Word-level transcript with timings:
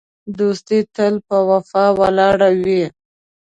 دوستي 0.37 0.79
تل 0.95 1.13
په 1.27 1.37
وفا 1.49 1.85
ولاړه 1.99 2.49
وي. 2.63 2.83